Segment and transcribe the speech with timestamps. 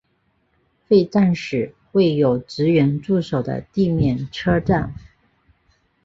[0.87, 4.95] 废站时为有职员驻守的地面车站。